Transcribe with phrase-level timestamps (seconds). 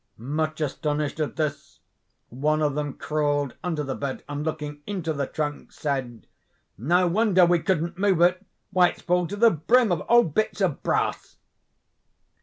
[0.17, 1.79] Much astonished at this,
[2.29, 6.25] one of them crawled under the bed, and looking into the trunk, said:
[6.75, 10.81] 'No wonder we couldn't move it—why it's full to the brim of old bits of
[10.81, 11.35] brass!